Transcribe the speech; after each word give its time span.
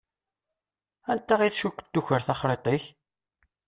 Anta 1.11 1.35
i 1.43 1.49
tcukkeḍ 1.51 1.87
tuker 1.93 2.21
taxṛiṭ-ik? 2.27 2.83